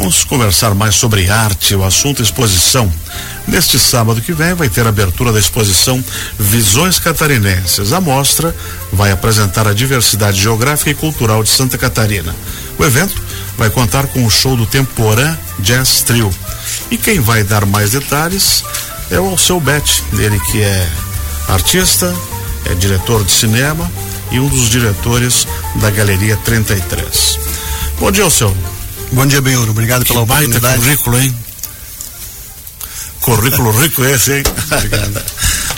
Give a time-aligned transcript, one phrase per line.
[0.00, 2.90] Vamos conversar mais sobre arte, o assunto exposição.
[3.46, 6.02] Neste sábado que vem vai ter a abertura da exposição
[6.38, 7.92] Visões Catarinenses.
[7.92, 8.56] A mostra
[8.90, 12.34] vai apresentar a diversidade geográfica e cultural de Santa Catarina.
[12.78, 13.14] O evento
[13.58, 16.30] vai contar com o show do Temporã Jazz Trio.
[16.90, 18.64] E quem vai dar mais detalhes
[19.10, 20.88] é o Alceu Bet, ele que é
[21.46, 22.10] artista,
[22.64, 23.92] é diretor de cinema
[24.30, 27.38] e um dos diretores da Galeria 33.
[27.98, 28.56] Bom dia, Alceu.
[29.12, 29.70] Bom dia, Benhuro.
[29.72, 30.76] Obrigado pela que oportunidade.
[30.78, 31.36] currículo, hein?
[33.20, 34.42] Currículo rico esse, hein?
[34.70, 35.22] Obrigado.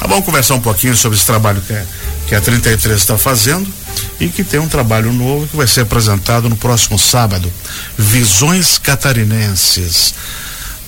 [0.00, 1.86] ah, vamos conversar um pouquinho sobre esse trabalho que, é,
[2.28, 3.72] que a 33 está fazendo
[4.20, 7.52] e que tem um trabalho novo que vai ser apresentado no próximo sábado.
[7.98, 10.14] Visões Catarinenses.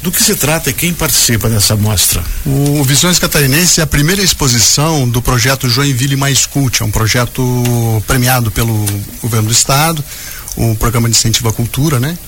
[0.02, 2.23] Do que se trata e quem participa dessa mostra?
[2.45, 7.42] O Visões Catarinenses é a primeira exposição do projeto Joinville Mais Cult, é um projeto
[8.06, 8.84] premiado pelo
[9.23, 10.04] governo do estado,
[10.56, 12.18] o programa de incentivo à cultura, né?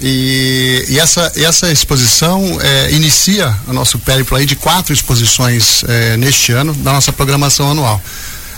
[0.00, 6.16] E, e essa, essa exposição é, inicia o nosso périplo aí de quatro exposições é,
[6.16, 8.02] neste ano da nossa programação anual.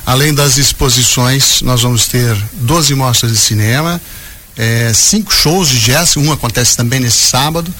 [0.06, 4.00] Além das exposições, nós vamos ter 12 mostras de cinema,
[4.56, 7.72] é, cinco shows de jazz, um acontece também nesse sábado,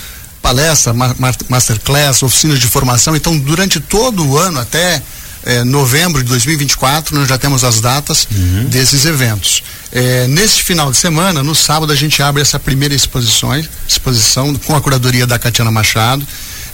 [0.42, 1.14] palestra, ma
[1.48, 3.14] masterclass, oficinas de formação.
[3.14, 5.02] Então, durante todo o ano, até
[5.44, 8.64] eh, novembro de 2024, nós já temos as datas uhum.
[8.64, 9.62] desses eventos.
[9.92, 13.50] Eh, neste final de semana, no sábado, a gente abre essa primeira exposição,
[13.86, 16.26] exposição com a curadoria da Catiana Machado.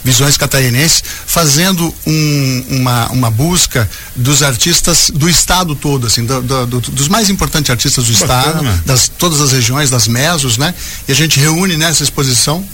[0.03, 6.65] Visões Catarinenses, fazendo um, uma, uma busca dos artistas do estado todo, assim, do, do,
[6.65, 8.71] do, dos mais importantes artistas do Bacana.
[8.71, 10.73] estado, das todas as regiões, das mesos, né?
[11.07, 12.65] E a gente reúne nessa exposição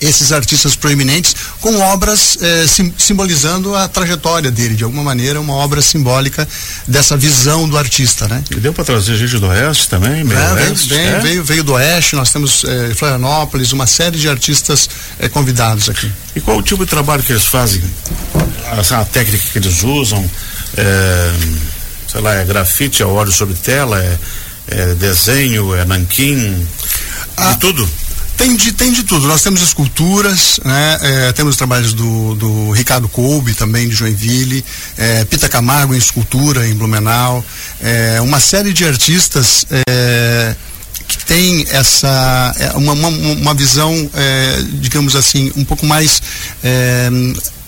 [0.00, 5.54] esses artistas proeminentes com obras eh, sim, simbolizando a trajetória dele, de alguma maneira, uma
[5.54, 6.48] obra simbólica
[6.86, 8.42] dessa visão do artista, né?
[8.50, 11.20] E deu para trazer gente do Oeste também, meio é, oeste, veio, é?
[11.20, 16.10] veio, veio, do Oeste, nós temos eh, Florianópolis, uma série de artistas eh, convidados aqui.
[16.34, 17.82] E qual o tipo de trabalho que eles fazem?
[18.64, 20.28] A, a técnica que eles usam,
[20.76, 21.32] é,
[22.10, 24.18] sei lá, é grafite, é óleo sobre tela, é,
[24.68, 26.66] é desenho, é nanquim,
[27.36, 27.88] ah, de tudo?
[28.40, 29.26] Tem de, tem de tudo.
[29.28, 30.98] Nós temos esculturas, né?
[31.02, 34.64] É, temos trabalhos do, do Ricardo Coube, também de Joinville,
[34.96, 37.44] é, Pita Camargo em escultura em Blumenau,
[37.82, 40.56] é, uma série de artistas é,
[41.06, 46.22] que tem essa é, uma, uma, uma visão, é, digamos assim, um pouco mais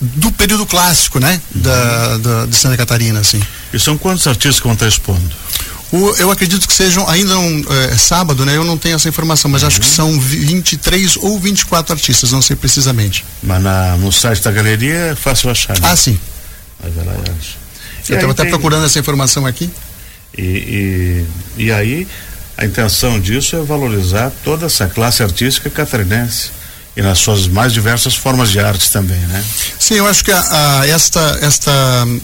[0.01, 1.39] do período clássico, né?
[1.55, 3.43] Da, da, de Santa Catarina, assim.
[3.75, 5.37] E são quantos artistas que vão estar expondo?
[5.93, 8.57] O, eu acredito que sejam, ainda um, é, sábado, né?
[8.57, 9.69] Eu não tenho essa informação, mas uhum.
[9.69, 9.93] acho que uhum.
[9.93, 13.25] são 23 ou 24 artistas, não sei precisamente.
[13.43, 15.89] Mas na, no site da galeria é fácil achar, né?
[15.91, 16.19] Ah, sim.
[16.83, 17.57] Mas ela acha.
[18.09, 18.51] Eu estava até tem...
[18.51, 19.71] procurando essa informação aqui.
[20.37, 22.09] E, e, e aí,
[22.57, 26.62] a intenção disso é valorizar toda essa classe artística catarinense
[26.95, 29.43] e nas suas mais diversas formas de arte também, né?
[29.79, 31.73] Sim, eu acho que a, a, esta esta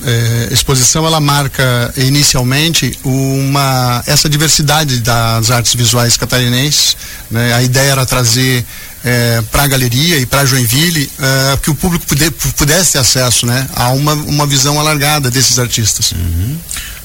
[0.05, 6.97] eh, exposição ela marca inicialmente uma essa diversidade das artes visuais catarinenses.
[7.31, 7.55] Né?
[7.55, 8.63] A ideia era trazer
[9.05, 13.47] eh, para a galeria e para Joinville eh, que o público puder, pudesse ter acesso,
[13.47, 16.13] né, a uma uma visão alargada desses artistas.
[16.13, 16.59] Uhum.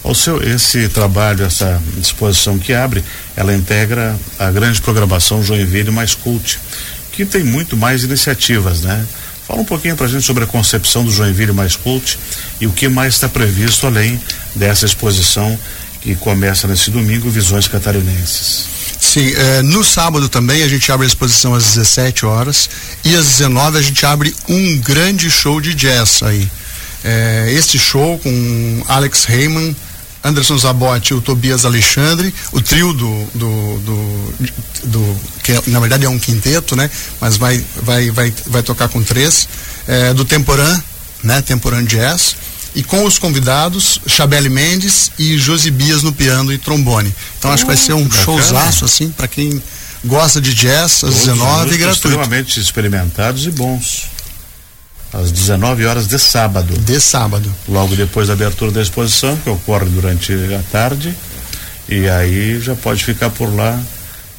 [0.04, 3.02] O seu esse trabalho, essa exposição que abre,
[3.38, 6.60] ela integra a grande programação Joinville mais cult
[7.14, 9.06] que tem muito mais iniciativas, né?
[9.48, 12.18] Fala um pouquinho para a gente sobre a concepção do Joinville Mais Cult
[12.60, 14.20] e o que mais está previsto além
[14.56, 15.58] dessa exposição
[16.02, 18.66] que começa nesse domingo, Visões Catarinenses.
[19.00, 22.70] Sim, eh, no sábado também a gente abre a exposição às 17 horas
[23.04, 26.50] e às 19 a gente abre um grande show de jazz aí.
[27.04, 29.76] Eh, este show com Alex Heyman,
[30.24, 34.34] Anderson Zabotti, o Tobias Alexandre, o trio do, do, do,
[34.86, 36.90] do que é, na verdade é um quinteto, né?
[37.20, 39.48] Mas vai, vai, vai, vai tocar com três,
[39.86, 40.82] é, do Temporã,
[41.22, 41.42] né?
[41.42, 42.38] Temporã Jazz,
[42.74, 47.14] e com os convidados, Chabelle Mendes e Josibias no piano e trombone.
[47.38, 48.24] Então acho que vai ser um bacana.
[48.24, 49.62] showzaço, assim, para quem
[50.06, 52.08] gosta de jazz, às 19 e gratuito.
[52.08, 54.13] extremamente experimentados e bons
[55.14, 56.74] às 19 horas de sábado.
[56.80, 57.54] De sábado.
[57.70, 61.16] Logo depois da abertura da exposição, que ocorre durante a tarde.
[61.88, 63.80] E aí já pode ficar por lá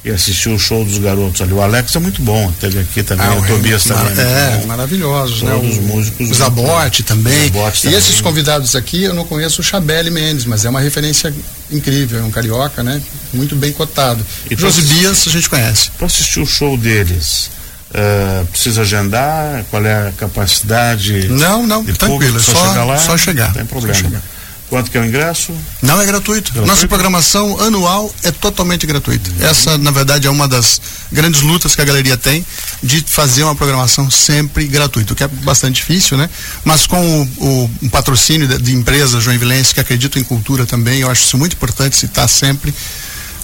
[0.05, 1.51] e assistir o show dos garotos ali.
[1.51, 4.13] O Alex é muito bom, teve aqui também, ah, o Tobias também.
[4.19, 5.55] É, é maravilhosos, né?
[5.55, 6.29] Os músicos.
[6.29, 7.45] O Zabote também.
[7.45, 7.97] Zabote também.
[7.97, 11.33] E esses convidados aqui, eu não conheço o Chabelle Mendes, mas é uma referência
[11.71, 13.01] incrível, é um carioca, né?
[13.33, 14.23] Muito bem cotado.
[14.49, 15.89] E Josibias a gente conhece.
[15.97, 17.49] Para assistir o show deles,
[17.95, 19.63] Uh, precisa agendar?
[19.71, 21.29] Qual é a capacidade?
[21.29, 22.97] Não, não, tranquilo, é só, chegar lá?
[22.97, 23.47] Só chegar.
[23.47, 23.95] Não tem problema.
[23.95, 24.21] Chegar.
[24.67, 25.53] Quanto que é o ingresso?
[25.81, 26.51] Não é gratuito.
[26.51, 26.67] gratuito.
[26.67, 29.29] Nossa programação anual é totalmente gratuita.
[29.29, 29.47] Uhum.
[29.47, 30.81] Essa, na verdade, é uma das
[31.11, 32.45] grandes lutas que a galeria tem
[32.83, 36.29] de fazer uma programação sempre gratuita, o que é bastante difícil, né?
[36.63, 40.99] Mas com o, o um patrocínio de, de empresas joinvilenses que acreditam em cultura também,
[40.99, 42.73] eu acho isso muito importante citar sempre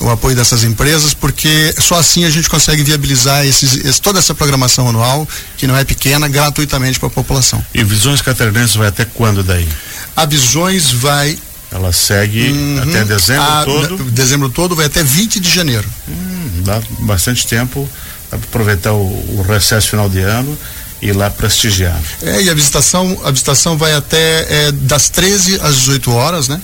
[0.02, 4.34] o apoio dessas empresas, porque só assim a gente consegue viabilizar esses, esse, toda essa
[4.34, 5.28] programação anual,
[5.58, 7.64] que não é pequena, gratuitamente para a população.
[7.74, 9.68] E Visões Catarinenses vai até quando daí?
[10.16, 11.38] A Visões vai.
[11.72, 13.98] Ela segue uhum, até dezembro a, todo?
[14.12, 15.88] Dezembro todo vai até 20 de janeiro.
[16.10, 17.88] Hum, dá bastante tempo
[18.30, 19.06] para aproveitar o,
[19.38, 20.58] o recesso final de ano
[21.02, 22.00] e ir lá prestigiar.
[22.22, 26.62] É, e a visitação, a visitação vai até é, das 13 às 18 horas, né?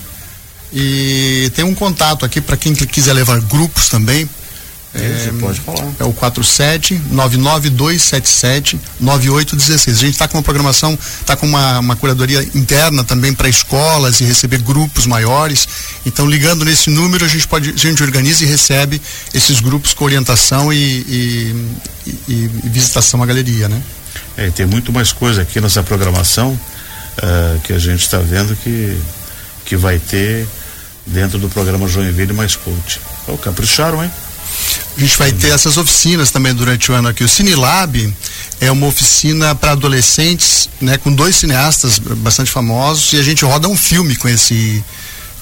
[0.74, 4.30] E tem um contato aqui para quem quiser levar grupos também.
[4.94, 5.86] É, pode falar.
[6.00, 9.98] É o 47 99277 9816.
[9.98, 14.22] A gente está com uma programação, está com uma, uma curadoria interna também para escolas
[14.22, 15.68] e receber grupos maiores.
[16.06, 19.00] Então, ligando nesse número, a gente pode, a gente organiza e recebe
[19.34, 21.66] esses grupos com orientação e, e,
[22.28, 22.34] e,
[22.64, 23.82] e visitação à galeria, né?
[24.36, 28.98] É, tem muito mais coisa aqui nessa programação uh, que a gente está vendo que
[29.68, 30.48] que vai ter
[31.08, 33.00] dentro do programa Joinville Mais Coach.
[33.28, 34.12] Oh, capricharam, hein?
[34.96, 37.24] A gente vai ter essas oficinas também durante o ano aqui.
[37.24, 38.14] O Cinelab
[38.60, 43.68] é uma oficina para adolescentes, né, com dois cineastas bastante famosos e a gente roda
[43.68, 44.84] um filme com esse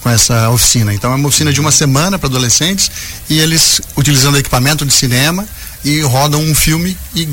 [0.01, 0.93] com essa oficina.
[0.93, 2.91] Então é uma oficina de uma semana para adolescentes
[3.27, 5.47] e eles utilizando equipamento de cinema
[5.83, 7.27] e rodam um filme e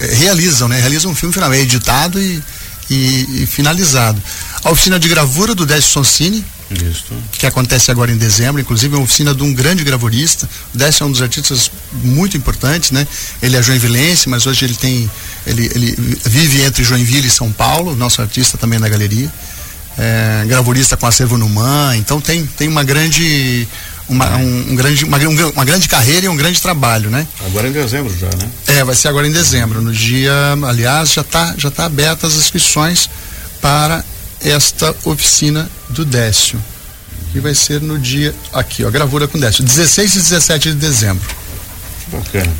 [0.00, 0.80] é, realizam, né?
[0.80, 2.42] Realizam um filme final, é editado e,
[2.88, 4.22] e, e finalizado.
[4.64, 7.14] A oficina de gravura do Décio Sonsini, isso.
[7.32, 10.48] que acontece agora em dezembro, inclusive é uma oficina de um grande gravurista.
[10.74, 13.06] O Décio é um dos artistas muito importantes, né?
[13.40, 15.10] Ele é joinvilense, mas hoje ele tem,
[15.46, 19.32] ele, ele vive entre Joinville e São Paulo, nosso artista também na galeria.
[19.98, 23.66] É, gravurista com acervo no MAN, então tem, tem uma grande
[24.08, 27.26] uma, um, um, grande, uma, uma, grande carreira e um grande trabalho, né?
[27.46, 28.48] Agora em dezembro já, né?
[28.66, 29.82] É, vai ser agora em dezembro.
[29.82, 30.32] No dia,
[30.68, 33.10] aliás, já está já tá abertas as inscrições
[33.60, 34.04] para
[34.40, 36.62] esta oficina do Décio,
[37.32, 41.28] que vai ser no dia aqui, ó, gravura com Décio, 16 e 17 de dezembro.
[42.08, 42.52] Bacana.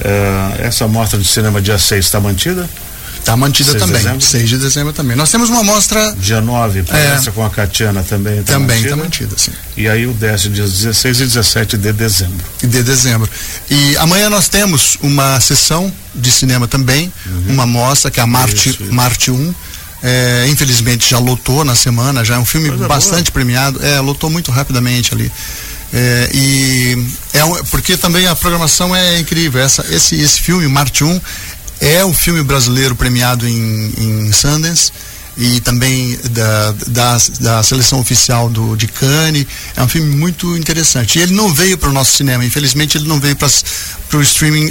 [0.00, 2.68] Uh, essa mostra de cinema dia 6 está mantida?
[3.26, 4.18] Está mantida 6 também.
[4.18, 5.16] De 6 de dezembro também.
[5.16, 6.14] Nós temos uma mostra.
[6.16, 8.40] Dia 9, palestra é, com a Catiana também.
[8.44, 9.36] Tá também está mantida?
[9.36, 9.50] sim.
[9.76, 12.46] E aí o Décio, dias 16 e 17 de dezembro.
[12.62, 13.28] De dezembro.
[13.68, 17.54] E amanhã nós temos uma sessão de cinema também, uhum.
[17.54, 18.94] uma mostra que é a Marte, isso, isso.
[18.94, 19.54] Marte 1
[20.02, 23.32] é, infelizmente já lotou na semana, já é um filme Coisa bastante boa.
[23.32, 25.30] premiado, é, lotou muito rapidamente ali.
[25.92, 29.60] É, e é um, porque também a programação é incrível.
[29.60, 31.20] Essa, esse, esse filme, Marte 1,
[31.80, 34.92] é um filme brasileiro premiado em, em Sundance
[35.36, 39.46] e também da, da, da, seleção oficial do, de Cannes.
[39.76, 41.18] É um filme muito interessante.
[41.18, 43.48] E ele não veio para o nosso cinema, infelizmente ele não veio para
[44.18, 44.70] o streaming,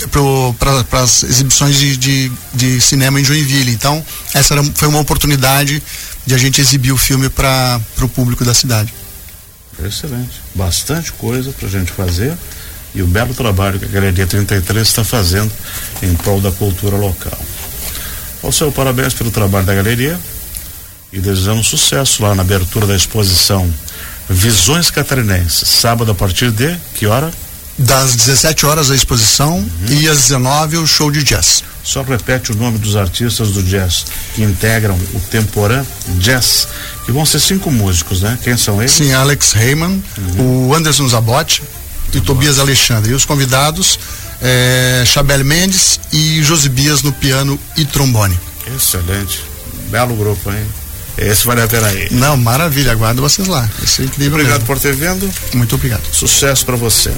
[0.58, 3.72] para as exibições de, de, de, cinema em Joinville.
[3.72, 4.04] Então,
[4.34, 5.82] essa era, foi uma oportunidade
[6.26, 8.94] de a gente exibir o filme para o público da cidade.
[9.84, 10.42] Excelente.
[10.56, 12.36] Bastante coisa para a gente fazer
[12.96, 15.52] e o belo trabalho que a Galeria 33 está fazendo
[16.02, 17.38] em prol da cultura local.
[18.42, 20.18] Ao seu parabéns pelo trabalho da galeria
[21.16, 23.74] e desejamos sucesso lá na abertura da exposição
[24.30, 27.32] Visões Catarinenses, sábado a partir de que hora?
[27.78, 29.68] Das 17 horas a exposição uhum.
[29.90, 31.64] e às 19 o show de jazz.
[31.84, 35.86] Só repete o nome dos artistas do jazz que integram o Temporã
[36.18, 36.68] Jazz,
[37.06, 38.38] que vão ser cinco músicos, né?
[38.44, 38.94] Quem são eles?
[38.94, 40.70] Sim, Alex Heyman, uhum.
[40.70, 41.62] o Anderson Zabotti
[42.14, 43.12] e Tobias Alexandre.
[43.12, 44.00] E os convidados,
[44.42, 48.38] é, Chabelle Mendes e Josibias no piano e trombone.
[48.76, 49.44] Excelente.
[49.92, 50.66] Belo grupo, hein?
[51.18, 52.08] Esse vale a pena aí.
[52.12, 53.70] Não, maravilha, aguardo vocês lá.
[53.82, 54.34] Isso é incrível.
[54.34, 54.66] Obrigado mesmo.
[54.68, 55.30] por ter vindo.
[55.54, 56.04] Muito obrigado.
[56.12, 57.14] Sucesso para você.